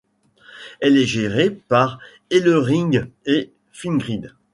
[0.79, 1.99] Elle est gérée par
[2.31, 4.33] Elering et Fingrid.